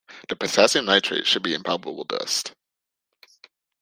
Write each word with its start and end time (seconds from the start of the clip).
The 0.29 0.35
potassium 0.35 0.85
nitrate 0.85 1.27
should 1.27 1.43
be 1.43 1.53
impalpable 1.53 2.05
dust. 2.05 2.53